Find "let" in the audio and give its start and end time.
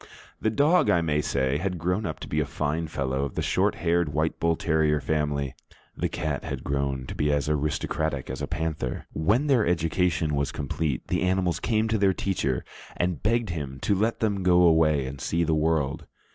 13.93-14.21